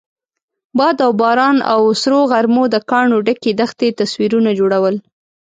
[0.77, 4.95] باد او باران او سرو غرمو د کاڼو ډکې دښتې تصویرونه جوړول.